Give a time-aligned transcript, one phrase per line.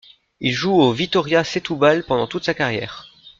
[0.39, 3.13] Il joue au Vitória Setúbal pendant toute sa carrière.